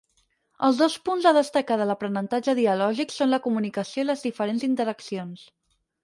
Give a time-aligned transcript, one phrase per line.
[0.67, 5.45] Els dos punts a destacar de l’aprenentatge dialògic són la comunicació i les diferents interaccions.